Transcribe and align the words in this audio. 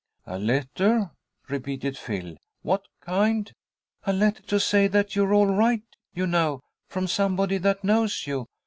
"A 0.25 0.39
letter," 0.39 1.11
repeated 1.47 1.95
Phil. 1.95 2.35
"What 2.63 2.87
kind?" 3.01 3.53
"A 4.03 4.11
letter 4.11 4.41
to 4.41 4.59
say 4.59 4.87
that 4.87 5.15
you're 5.15 5.31
all 5.31 5.45
right, 5.53 5.83
you 6.15 6.25
know, 6.25 6.63
from 6.87 7.05
somebody 7.05 7.59
that 7.59 7.83
knows 7.83 8.25
you. 8.25 8.47